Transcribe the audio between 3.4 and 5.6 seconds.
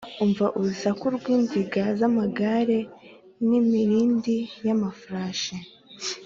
n’ imirindi y’amafarashi